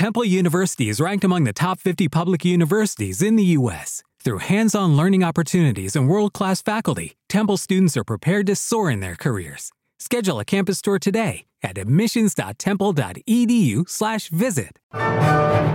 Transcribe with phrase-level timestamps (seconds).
[0.00, 4.02] Temple University is ranked among the top 50 public universities in the U.S.
[4.24, 8.90] Through hands on learning opportunities and world class faculty, Temple students are prepared to soar
[8.90, 9.70] in their careers.
[9.98, 14.78] Schedule a campus tour today at admissions.temple.edu/slash visit.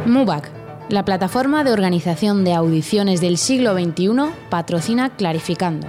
[0.07, 0.49] MUBAC,
[0.89, 5.87] la plataforma de organización de audiciones del siglo XXI, patrocina Clarificando.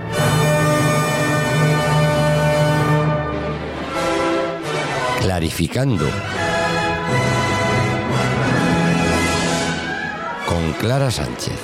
[5.22, 6.04] Clarificando.
[10.80, 11.58] Clara Sánchez.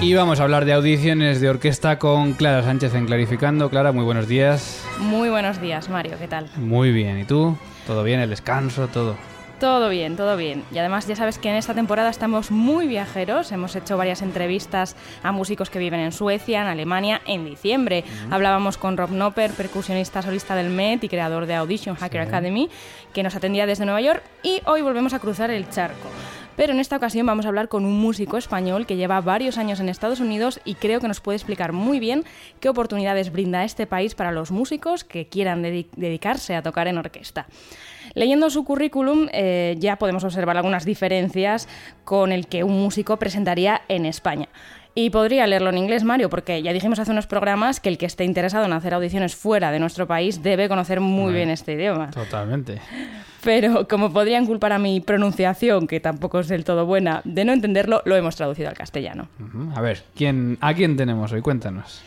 [0.00, 3.70] Y vamos a hablar de audiciones de orquesta con Clara Sánchez en Clarificando.
[3.70, 4.84] Clara, muy buenos días.
[4.98, 6.50] Muy buenos días, Mario, ¿qué tal?
[6.56, 7.56] Muy bien, ¿y tú?
[7.86, 8.18] ¿Todo bien?
[8.18, 8.88] ¿El descanso?
[8.88, 9.16] ¿Todo?
[9.62, 10.64] Todo bien, todo bien.
[10.72, 13.52] Y además ya sabes que en esta temporada estamos muy viajeros.
[13.52, 18.02] Hemos hecho varias entrevistas a músicos que viven en Suecia, en Alemania, en diciembre.
[18.28, 22.70] Hablábamos con Rob Nopper, percusionista solista del Met y creador de Audition Hacker Academy,
[23.14, 24.24] que nos atendía desde Nueva York.
[24.42, 26.08] Y hoy volvemos a cruzar el charco.
[26.56, 29.78] Pero en esta ocasión vamos a hablar con un músico español que lleva varios años
[29.78, 32.24] en Estados Unidos y creo que nos puede explicar muy bien
[32.58, 37.46] qué oportunidades brinda este país para los músicos que quieran dedicarse a tocar en orquesta.
[38.14, 41.68] Leyendo su currículum eh, ya podemos observar algunas diferencias
[42.04, 44.48] con el que un músico presentaría en España.
[44.94, 48.04] Y podría leerlo en inglés, Mario, porque ya dijimos hace unos programas que el que
[48.04, 52.10] esté interesado en hacer audiciones fuera de nuestro país debe conocer muy bien este idioma.
[52.10, 52.78] Totalmente.
[53.42, 57.54] Pero como podrían culpar a mi pronunciación, que tampoco es del todo buena, de no
[57.54, 59.28] entenderlo, lo hemos traducido al castellano.
[59.74, 61.40] A ver, ¿quién, ¿a quién tenemos hoy?
[61.40, 62.02] Cuéntanos.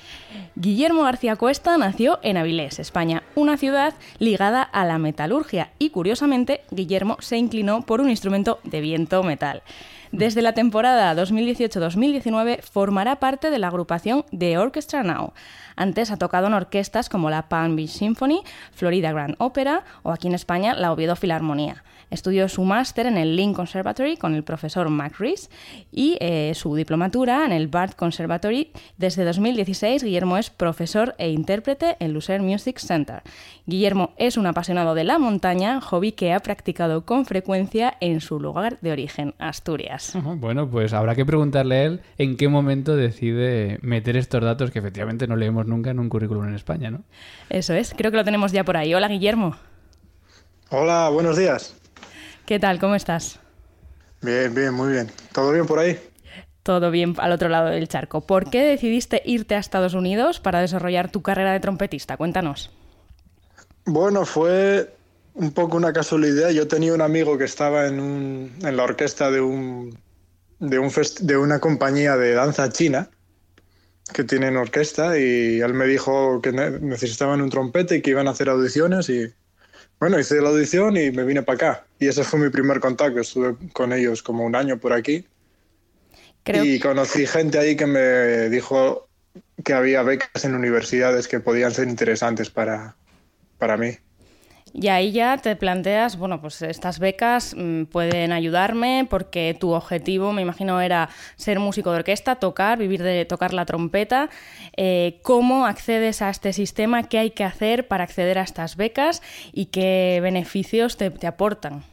[0.55, 6.61] Guillermo García Cuesta nació en Avilés, España, una ciudad ligada a la metalurgia y curiosamente
[6.71, 9.63] Guillermo se inclinó por un instrumento de viento metal.
[10.11, 15.33] Desde la temporada 2018-2019 formará parte de la agrupación The Orchestra Now.
[15.75, 18.41] Antes ha tocado en orquestas como la Palm Beach Symphony,
[18.71, 21.83] Florida Grand Opera o aquí en España la Oviedo Filarmonía.
[22.09, 25.49] Estudió su máster en el Link Conservatory con el profesor Mac Rees
[25.91, 28.71] y eh, su diplomatura en el Bard Conservatory.
[28.97, 33.21] Desde 2016, Guillermo es profesor e intérprete en Lucer Music Center.
[33.65, 38.39] Guillermo es un apasionado de la montaña, hobby que ha practicado con frecuencia en su
[38.39, 40.13] lugar de origen, Asturias.
[40.37, 44.79] Bueno, pues habrá que preguntarle a él en qué momento decide meter estos datos que
[44.79, 47.03] efectivamente no leemos nunca en un currículum en España, ¿no?
[47.49, 48.93] Eso es, creo que lo tenemos ya por ahí.
[48.93, 49.55] Hola, Guillermo.
[50.69, 51.75] Hola, buenos días.
[52.45, 52.79] ¿Qué tal?
[52.79, 53.39] ¿Cómo estás?
[54.21, 55.11] Bien, bien, muy bien.
[55.31, 55.99] ¿Todo bien por ahí?
[56.63, 58.21] Todo bien al otro lado del charco.
[58.21, 62.17] ¿Por qué decidiste irte a Estados Unidos para desarrollar tu carrera de trompetista?
[62.17, 62.71] Cuéntanos.
[63.85, 64.95] Bueno, fue
[65.33, 66.49] un poco una casualidad.
[66.49, 69.97] Yo tenía un amigo que estaba en, un, en la orquesta de, un,
[70.59, 70.91] de, un
[71.21, 73.09] de una compañía de danza china
[74.13, 78.31] que tienen orquesta y él me dijo que necesitaban un trompete y que iban a
[78.31, 79.33] hacer audiciones y
[79.99, 81.84] bueno, hice la audición y me vine para acá.
[81.99, 83.19] Y ese fue mi primer contacto.
[83.19, 85.25] Estuve con ellos como un año por aquí.
[86.45, 89.07] Y conocí gente ahí que me dijo
[89.63, 92.95] que había becas en universidades que podían ser interesantes para,
[93.57, 93.97] para mí.
[94.77, 100.33] Y ahí ya te planteas, bueno, pues estas becas mm, pueden ayudarme porque tu objetivo,
[100.33, 104.29] me imagino, era ser músico de orquesta, tocar, vivir de tocar la trompeta.
[104.75, 107.03] Eh, ¿Cómo accedes a este sistema?
[107.03, 109.21] ¿Qué hay que hacer para acceder a estas becas?
[109.53, 111.85] ¿Y qué beneficios te, aportan?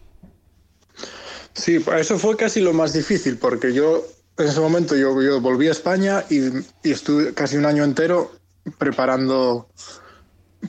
[1.53, 4.03] Sí, eso fue casi lo más difícil porque yo
[4.39, 6.49] en ese momento yo, volví a España y,
[6.83, 8.33] y estuve casi un año entero
[8.79, 9.69] preparando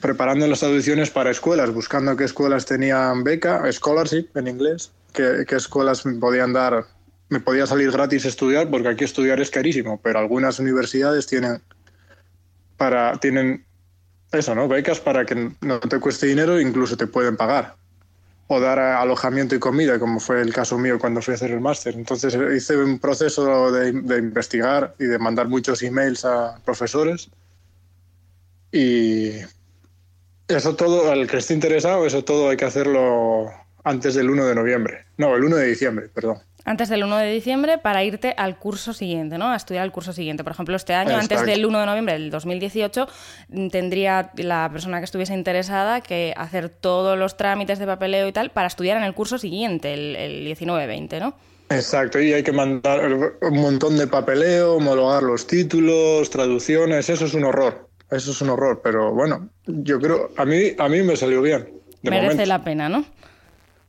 [0.00, 6.04] preparando las audiciones para escuelas, buscando qué escuelas tenían beca, scholarship en inglés, qué, escuelas
[6.04, 6.86] me podían dar,
[7.28, 11.62] me podía salir gratis estudiar, porque aquí estudiar es carísimo, pero algunas universidades tienen
[12.76, 13.64] para tienen
[14.32, 14.66] eso, ¿no?
[14.66, 17.76] Becas para que no te cueste dinero, incluso te pueden pagar.
[18.48, 21.60] O dar alojamiento y comida, como fue el caso mío cuando fui a hacer el
[21.60, 21.94] máster.
[21.94, 27.30] Entonces hice un proceso de, de investigar y de mandar muchos emails a profesores.
[28.70, 29.30] Y,
[30.48, 33.50] eso todo, al que esté interesado, eso todo hay que hacerlo
[33.84, 35.04] antes del 1 de noviembre.
[35.16, 36.38] No, el 1 de diciembre, perdón.
[36.66, 39.52] Antes del 1 de diciembre para irte al curso siguiente, ¿no?
[39.52, 40.44] A estudiar el curso siguiente.
[40.44, 43.06] Por ejemplo, este año, antes del 1 de noviembre del 2018,
[43.70, 48.50] tendría la persona que estuviese interesada que hacer todos los trámites de papeleo y tal
[48.50, 51.34] para estudiar en el curso siguiente, el, el 19-20, ¿no?
[51.68, 57.34] Exacto, y hay que mandar un montón de papeleo, homologar los títulos, traducciones, eso es
[57.34, 57.88] un horror.
[58.14, 61.68] Eso es un horror, pero bueno, yo creo, a mí, a mí me salió bien.
[62.02, 63.04] Merece la pena, ¿no?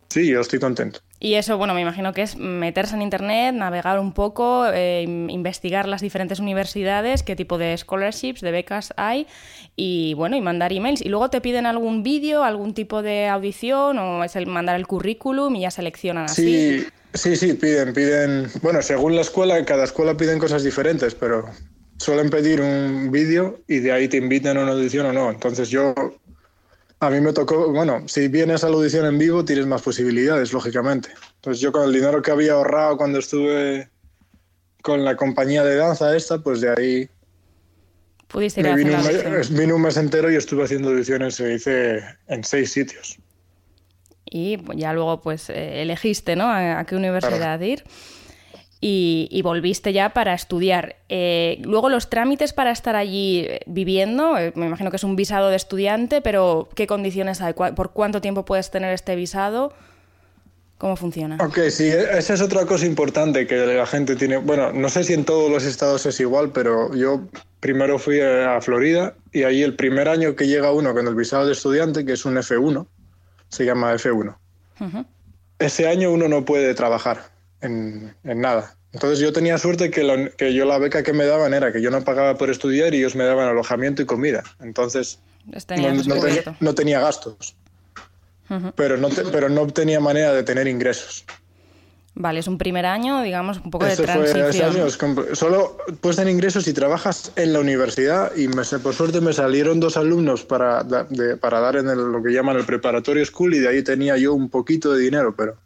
[0.10, 1.00] Sí, yo estoy contento.
[1.20, 5.88] Y eso, bueno, me imagino que es meterse en Internet, navegar un poco, eh, investigar
[5.88, 9.28] las diferentes universidades, qué tipo de scholarships, de becas hay,
[9.76, 11.02] y bueno, y mandar emails.
[11.02, 14.88] Y luego te piden algún vídeo, algún tipo de audición, o es el mandar el
[14.88, 16.80] currículum y ya seleccionan así.
[16.80, 18.50] Sí, sí, sí, piden, piden.
[18.62, 21.46] Bueno, según la escuela, cada escuela piden cosas diferentes, pero
[21.98, 25.30] suelen pedir un vídeo y de ahí te invitan a una audición o no.
[25.30, 25.94] Entonces yo
[27.00, 30.54] a mí me tocó, bueno, si vienes a la audición en vivo tienes más posibilidades,
[30.54, 31.10] lógicamente.
[31.36, 33.90] Entonces yo con el dinero que había ahorrado cuando estuve
[34.82, 37.10] con la compañía de danza esta, pues de ahí...
[38.28, 41.54] Pudiste ir a vino, un mes, vino un mes entero y estuve haciendo audiciones, se
[41.54, 43.18] hice en seis sitios.
[44.26, 46.46] Y ya luego pues eh, elegiste, ¿no?
[46.48, 47.84] A, qué universidad ir
[48.88, 50.98] y, volviste ya para estudiar.
[51.10, 55.50] Eh, luego los trámites para estar allí viviendo, eh, me imagino que es un visado
[55.50, 57.54] de estudiante, pero ¿qué condiciones hay?
[57.54, 59.74] ¿Por cuánto tiempo puedes tener este visado?
[60.78, 61.38] ¿Cómo funciona?
[61.40, 64.38] Ok, sí, e-, esa es otra cosa importante que la gente tiene.
[64.38, 67.22] Bueno, no sé si en todos los estados es igual, pero yo
[67.62, 71.48] primero fui a Florida y ahí el primer año que llega uno con el visado
[71.48, 72.86] de estudiante, que es un F1,
[73.50, 74.36] se llama F1.
[75.58, 77.35] Ese año uno no puede trabajar
[77.66, 78.76] en, nada.
[78.94, 81.92] Entonces yo tenía suerte que, que, yo la beca que me daban era que yo
[81.92, 84.44] no pagaba por estudiar y ellos me daban alojamiento y comida.
[84.62, 85.20] Entonces
[86.60, 87.56] no, tenía gastos.
[88.76, 91.26] pero, no pero no tenía manera de tener ingresos.
[92.18, 94.90] Vale, es un primer año, digamos, un poco de transición.
[95.34, 99.82] solo puedes tener ingresos si trabajas en la universidad y me, por suerte me salieron
[99.82, 100.86] dos alumnos para,
[101.42, 104.50] para dar en lo que llaman el preparatorio school y de ahí tenía yo un
[104.50, 105.58] poquito de dinero, pero...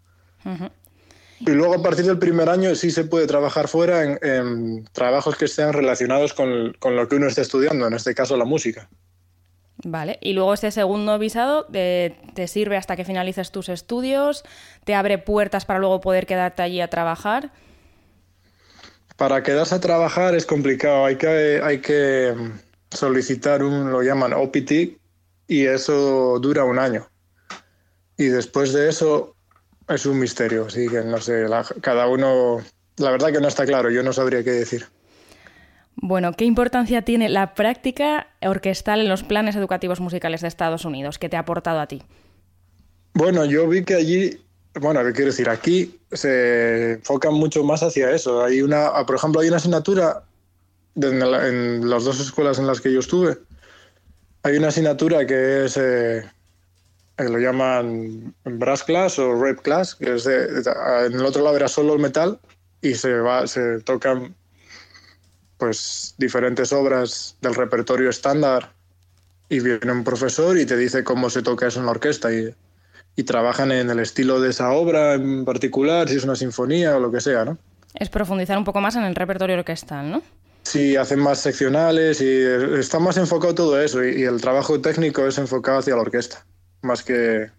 [1.39, 5.45] Y luego a partir del primer año sí se puede trabajar fuera en, trabajos que
[5.45, 8.89] estén relacionados con, lo que uno está estudiando, en este caso la música.
[9.83, 14.43] Vale, y luego este segundo visado te, te sirve hasta que finalices tus estudios,
[14.83, 17.51] te abre puertas para luego poder quedarte allí a trabajar.
[19.15, 22.35] Para quedarse a trabajar es complicado, hay que, hay que
[22.91, 24.99] solicitar un, lo llaman OPT,
[25.49, 27.09] y eso dura un año.
[28.17, 29.35] Y después de eso
[29.89, 31.45] es un misterio, así que no sé,
[31.81, 32.61] cada uno,
[32.97, 34.85] la verdad que no está claro, yo no sabría qué decir.
[35.95, 41.19] Bueno, ¿qué importancia tiene la práctica orquestal en los planes educativos musicales de Estados Unidos?
[41.19, 42.03] ¿Qué te ha aportado a ti?
[43.13, 44.41] Bueno, yo vi que allí,
[44.79, 45.49] bueno, ¿qué quiero decir?
[45.49, 48.43] Aquí se enfocan mucho más hacia eso.
[48.43, 50.23] Hay una, por ejemplo, hay una asignatura
[50.95, 53.37] en, las dos escuelas en las que yo estuve.
[54.43, 56.23] Hay una asignatura que es eh,
[57.27, 61.93] lo llaman brass class o rap class, que es en el otro lado era solo
[61.93, 62.39] el metal
[62.81, 64.35] y se va, se tocan
[65.57, 68.71] pues diferentes obras del repertorio estándar
[69.49, 72.55] y viene un profesor y te dice cómo se toca eso en la orquesta y,
[73.15, 76.99] y trabajan en el estilo de esa obra en particular, si es una sinfonía o
[76.99, 77.57] lo que sea, ¿no?
[77.95, 80.21] Es profundizar un poco más en el repertorio orquestal, ¿no?
[80.63, 82.41] Sí, hacen más seccionales y
[82.79, 86.45] está más enfocado todo eso y el trabajo técnico es enfocado hacia la orquesta
[86.81, 87.49] más que...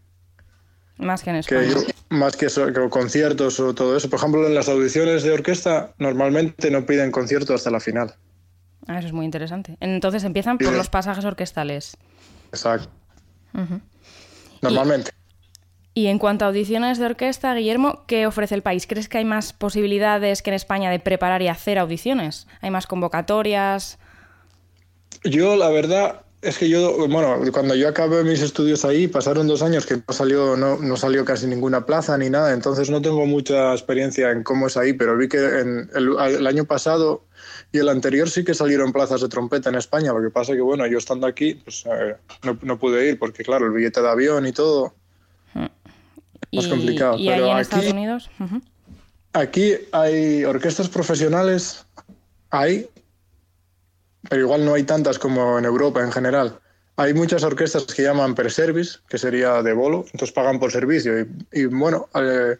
[0.96, 1.74] Más que en España.
[2.10, 2.48] más que,
[2.90, 4.10] conciertos o todo eso.
[4.10, 8.14] Por ejemplo, en las audiciones de orquesta normalmente no piden concierto hasta la final.
[8.86, 9.76] Ah, eso es muy interesante.
[9.80, 11.96] Entonces empiezan por los pasajes orquestales.
[12.52, 12.90] Exacto.
[14.60, 15.12] Normalmente.
[15.94, 18.86] Y, y, en cuanto a audiciones de orquesta, Guillermo, ¿qué ofrece el país?
[18.86, 22.46] ¿Crees que hay más posibilidades que en España de preparar y hacer audiciones?
[22.60, 23.98] ¿Hay más convocatorias?
[25.24, 29.62] Yo, la verdad, es que yo, bueno, cuando yo acabé mis estudios ahí, pasaron dos
[29.62, 33.26] años que no salió, no, no, salió casi ninguna plaza ni nada, entonces no tengo
[33.26, 37.24] mucha experiencia en cómo es ahí, pero vi que en el, año pasado
[37.72, 40.62] y el anterior sí que salieron plazas de trompeta en España, lo que pasa que,
[40.62, 44.08] bueno, yo estando aquí, pues eh, no, no, pude ir porque, claro, el billete de
[44.08, 44.94] avión y todo
[46.52, 47.16] es complicado.
[47.18, 48.30] ¿Y pero en aquí, Estados Unidos?
[49.32, 51.84] Aquí hay orquestas profesionales,
[52.50, 52.88] hay,
[54.30, 56.60] pero igual no hay tantas como en Europa en general.
[56.94, 61.26] Hay muchas orquestas que llaman per service, que sería de bolo, entonces pagan por servicio.
[61.52, 62.56] Y, bueno, eh,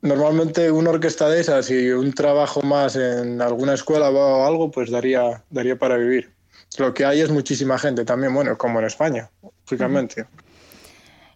[0.00, 4.90] normalmente una orquesta de esas y un trabajo más en alguna escuela o algo, pues
[4.90, 6.32] daría, daría para vivir.
[6.78, 9.30] Lo que hay es muchísima gente también, bueno, como en España,
[9.66, 10.24] lógicamente.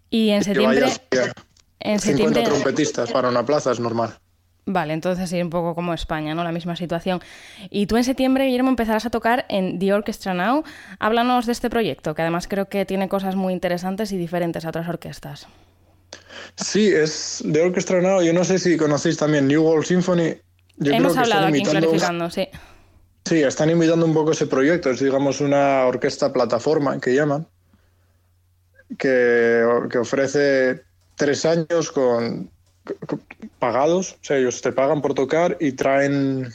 [0.08, 0.86] Y en septiembre...
[1.80, 2.44] en septiembre...
[2.44, 4.16] trompetistas para una plaza es normal.
[4.64, 6.44] Vale, entonces sí, un poco como España, ¿no?
[6.44, 7.20] La misma situación.
[7.68, 10.62] Y tú en septiembre, Guillermo, empezarás a tocar en The Orchestra Now.
[11.00, 14.68] Háblanos de este proyecto, que además creo que tiene cosas muy interesantes y diferentes a
[14.68, 15.48] otras orquestas.
[16.54, 18.22] Sí, es The Orchestra Now.
[18.22, 20.36] Yo no sé si conocéis también New World Symphony.
[20.78, 22.46] Hemos hablado aquí Clarificando, sí.
[23.24, 24.90] Sí, están invitando un poco ese proyecto.
[24.90, 27.48] Es, digamos, una orquesta plataforma que llaman,
[28.96, 30.82] que, que ofrece
[31.16, 32.50] tres años con,
[33.58, 36.48] pagados, o sea, ellos te pagan por tocar y traen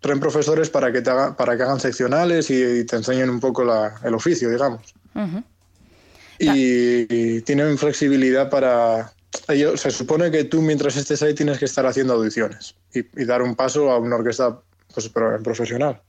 [0.00, 4.14] traen profesores para que te para que hagan seccionales y, te enseñen un poco el
[4.14, 4.94] oficio, digamos.
[6.38, 9.12] y, tienen flexibilidad para
[9.48, 13.42] ellos, se supone que tú mientras estés ahí tienes que estar haciendo audiciones y, dar
[13.42, 14.60] un paso a una orquesta
[14.94, 16.00] pues, profesional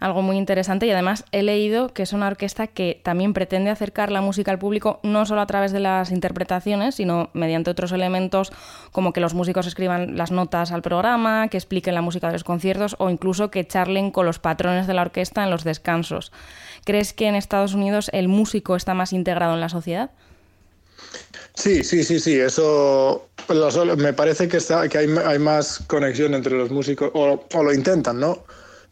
[0.00, 4.10] algo muy interesante y además he leído que es una orquesta que también pretende acercar
[4.10, 8.52] la música al público no solo a través de las interpretaciones, sino mediante otros elementos
[8.92, 12.44] como que los músicos escriban las notas al programa, que expliquen la música de los
[12.44, 16.32] conciertos o incluso que charlen con los patrones de la orquesta en los descansos.
[16.84, 20.10] ¿Crees que en Estados Unidos el músico está más integrado en la sociedad?
[21.54, 22.38] Sí, sí, sí, sí.
[22.38, 23.28] Eso
[23.96, 28.18] me parece que, está, que hay, más conexión entre los músicos, o, o lo intentan,
[28.18, 28.44] ¿no?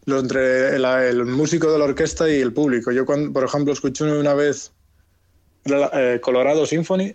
[0.04, 2.90] Lo entre el, músico de la orquesta y el público.
[2.90, 4.73] Yo, cuando, por ejemplo, escuché una vez
[5.64, 7.14] eh, Colorado Symphony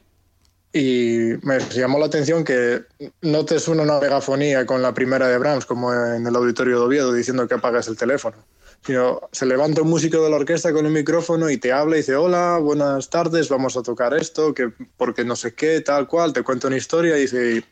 [0.74, 2.84] y me llamó la atención que
[3.22, 6.86] no te suena una megafonía con la primera de Brahms, como en el auditorio de
[6.86, 8.38] Oviedo, diciendo que apagas el teléfono.
[8.86, 12.00] Sino se levanta un músico de la orquesta con un micrófono y te habla y
[12.00, 16.32] dice, hola, buenas tardes, vamos a tocar esto, que porque no sé qué, tal cual,
[16.32, 17.63] te cuenta una historia y dice,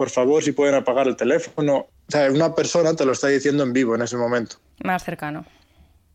[0.00, 1.76] por favor, si pueden apagar el teléfono.
[1.76, 4.56] O sea, una persona te lo está diciendo en vivo en ese momento.
[4.82, 5.44] Más cercano.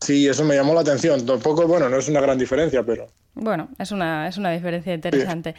[0.00, 1.24] Sí, eso me llamó la atención.
[1.24, 3.06] Tampoco, bueno, no es una gran diferencia, pero...
[3.34, 5.54] Bueno, es una, es una diferencia interesante.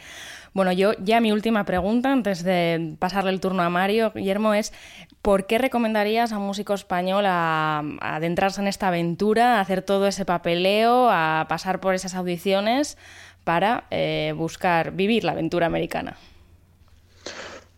[0.52, 4.74] Bueno, yo ya mi última pregunta, antes de pasarle el turno a Mario, Guillermo, es
[5.22, 10.06] ¿por qué recomendarías a un músico español a, adentrarse en esta aventura, a hacer todo
[10.06, 12.98] ese papeleo, a pasar por esas audiciones
[13.44, 16.18] para eh, buscar vivir la aventura americana?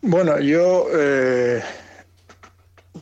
[0.01, 0.87] Bueno, yo...
[0.93, 1.61] Eh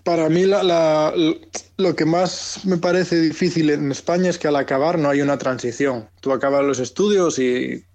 [0.03, 5.09] para mí lo que más me parece difícil en España es que al acabar no
[5.09, 6.09] hay una transición.
[6.19, 7.85] Tú acabas los estudios y,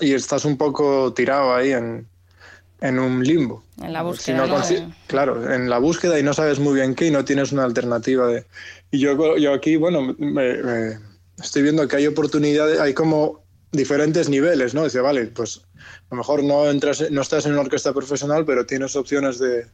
[0.00, 2.06] estás un poco tirado ahí en,
[2.98, 3.64] un limbo.
[3.82, 4.46] En la búsqueda.
[5.06, 8.26] Claro, en la búsqueda y no sabes muy bien qué y no tienes una alternativa.
[8.26, 8.44] De...
[8.90, 10.14] Y yo, yo aquí, bueno,
[11.42, 13.40] estoy viendo que hay oportunidades, hay como
[13.72, 14.84] diferentes niveles, ¿no?
[14.84, 18.66] Dice, vale, pues a lo mejor no, entras, no estás en una orquesta profesional, pero
[18.66, 19.66] tienes opciones de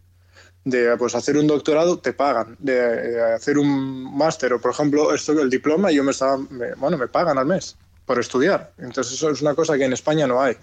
[0.67, 2.57] de pues, hacer un doctorado, te pagan.
[2.59, 6.39] De, hacer un máster o, por ejemplo, esto el diploma, yo me estaba,
[6.77, 8.73] bueno, me pagan al mes por estudiar.
[8.77, 10.57] Entonces eso es una cosa que en España no hay.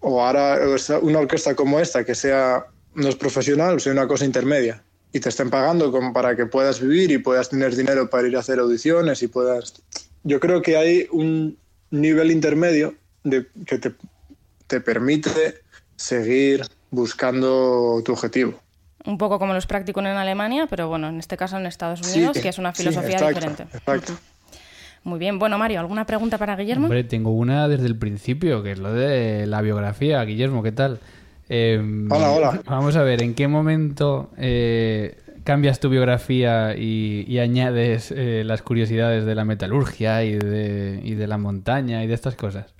[0.00, 0.58] O ahora
[1.02, 4.82] una orquesta como esta, que sea no es profesional, sea una cosa intermedia
[5.12, 8.36] y te estén pagando como para que puedas vivir y puedas tener dinero para ir
[8.36, 9.82] a hacer audiciones y puedas...
[10.24, 11.58] Yo creo que hay un
[11.90, 13.92] nivel intermedio de, que te,
[14.66, 15.62] te permite
[15.96, 18.60] seguir buscando tu objetivo
[19.04, 22.38] un poco como los practican en Alemania, pero bueno, en este caso en Estados Unidos,
[22.38, 23.64] que es una filosofía diferente.
[23.72, 24.14] Exacto.
[25.04, 25.38] Muy bien.
[25.38, 26.86] Bueno, Mario, ¿alguna pregunta para Guillermo?
[26.86, 30.24] Hombre, tengo una desde el principio, que es lo de la biografía.
[30.24, 31.00] Guillermo, ¿qué tal?
[31.50, 32.62] Em, hola, hola.
[32.64, 39.24] Vamos a ver, ¿en qué momento eh, cambias tu biografía y, añades eh, las curiosidades
[39.24, 42.74] de la metalurgia y de, y de la montaña y de estas cosas?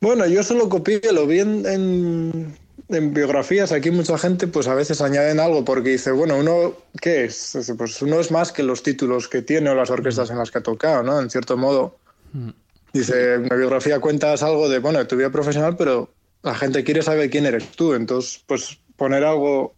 [0.00, 2.54] Bueno, yo solo copié, lo vi en
[2.88, 7.24] en biografías aquí mucha gente pues a veces añaden algo porque dice, bueno, uno, ¿qué
[7.24, 7.56] es?
[7.76, 10.58] Pues uno es más que los títulos que tiene o las orquestas en las que
[10.58, 11.20] ha tocado, ¿no?
[11.20, 11.98] En cierto modo.
[12.32, 12.50] Mm.
[12.92, 16.10] Dice, en la biografía cuentas algo de, bueno, de tu vida profesional, pero
[16.42, 17.92] la gente quiere saber quién eres tú.
[17.92, 19.74] Entonces, pues poner algo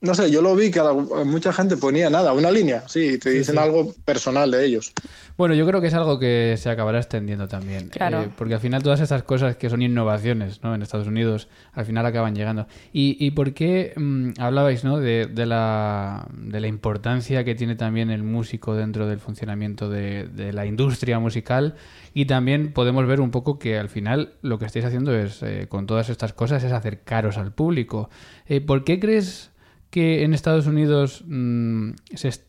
[0.00, 0.80] no sé, yo lo vi que
[1.24, 4.92] mucha gente ponía nada, una línea, sí, te dicen algo personal de ellos.
[5.36, 7.88] Bueno, yo creo que es algo que se acabará extendiendo también.
[7.88, 8.22] Claro.
[8.22, 10.74] Eh, porque al final todas estas cosas que son innovaciones ¿no?
[10.74, 12.68] en Estados Unidos, al final acaban llegando.
[12.92, 15.00] ¿Y, y por qué mm, hablabais ¿no?
[15.00, 20.28] de, de, la, de la importancia que tiene también el músico dentro del funcionamiento de,
[20.28, 21.74] de, la industria musical?
[22.14, 25.66] Y también podemos ver un poco que al final lo que estáis haciendo es, eh,
[25.68, 28.10] con todas estas cosas, es acercaros al público.
[28.46, 29.50] Eh, ¿Por qué crees
[29.90, 31.90] que en Estados Unidos mm,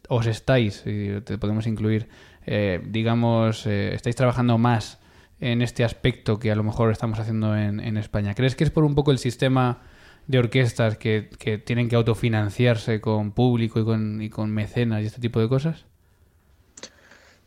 [0.10, 2.08] os estáis, y te podemos incluir,
[2.46, 5.00] eh, digamos, eh, estáis trabajando más
[5.40, 8.36] en este aspecto que a lo mejor estamos haciendo en, España?
[8.36, 9.82] ¿Crees que es por un poco el sistema
[10.28, 15.06] de orquestas que, que tienen que autofinanciarse con público y con, y con mecenas y
[15.06, 15.86] este tipo de cosas?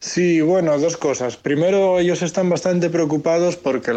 [0.03, 1.37] Sí, bueno, dos cosas.
[1.37, 3.93] Primero, ellos están bastante preocupados porque,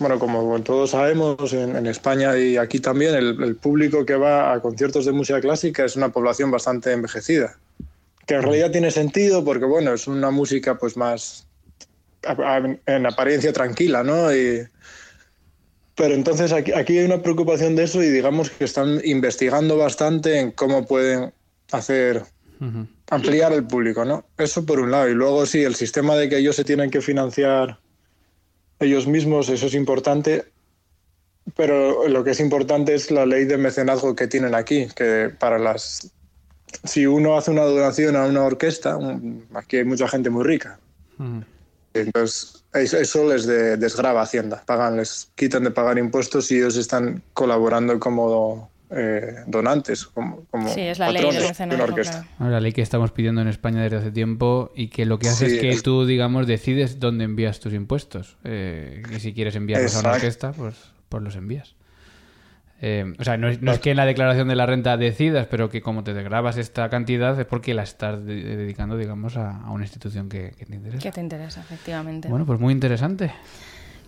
[0.00, 5.04] bueno, como todos sabemos, en, España y aquí también, el, público que va a conciertos
[5.04, 7.58] de música clásica es una población bastante envejecida.
[8.26, 11.46] Que en realidad tiene sentido porque, bueno, es una música pues más
[12.86, 14.28] en apariencia tranquila, ¿no?
[15.94, 20.40] pero entonces aquí, aquí hay una preocupación de eso y digamos que están investigando bastante
[20.40, 21.34] en cómo pueden
[21.72, 22.24] hacer
[23.12, 24.24] ampliar el público, ¿no?
[24.38, 25.08] Eso por un lado.
[25.08, 27.78] Y luego sí, el sistema de que ellos se tienen que financiar
[28.80, 30.46] ellos mismos, eso es importante,
[31.54, 35.58] pero lo que es importante es la ley de mecenazgo que tienen aquí, que para
[35.58, 36.10] las...
[36.84, 38.98] Si uno hace una donación a una orquesta,
[39.54, 40.80] aquí hay mucha gente muy rica.
[41.92, 44.62] Entonces, eso les desgraba Hacienda.
[44.64, 50.68] Pagan, les quitan de pagar impuestos y ellos están colaborando como eh, donantes, como, como
[50.68, 52.26] sí, es la ley de una orquesta.
[52.38, 55.46] La ley que estamos pidiendo en España desde hace tiempo y que lo que hace
[55.46, 58.36] es que tú, digamos, decides dónde envías tus impuestos.
[58.44, 60.76] Eh, y si quieres enviarlos a una orquesta, pues,
[61.08, 61.74] pues los envías.
[62.84, 65.80] Eh, o sea, no es, que en la declaración de la renta decidas, pero que
[65.80, 70.50] como te grabas esta cantidad es porque la estás dedicando, digamos, a, una institución que,
[70.50, 70.98] te interesa.
[70.98, 72.28] Que te interesa, efectivamente.
[72.28, 73.32] Bueno, pues muy interesante.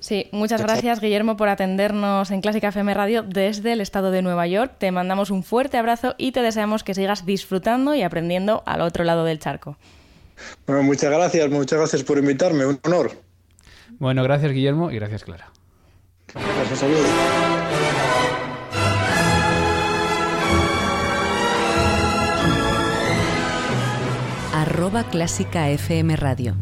[0.05, 4.47] Sí, muchas gracias Guillermo por atendernos en Clásica FM Radio desde el estado de Nueva
[4.47, 4.75] York.
[4.77, 9.03] Te mandamos un fuerte abrazo y te deseamos que sigas disfrutando y aprendiendo al otro
[9.03, 9.79] lado del charco.
[10.67, 13.13] Bueno, muchas gracias, muchas gracias por invitarme, un honor.
[13.99, 15.49] Bueno, gracias Guillermo y gracias Clara.
[16.35, 17.09] Gracias, saludos.
[24.53, 26.57] arroba clásica FM Radio.